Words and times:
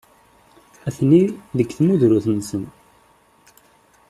Atni 0.87 1.23
deg 1.57 1.69
tmudrut-nsen. 1.77 2.63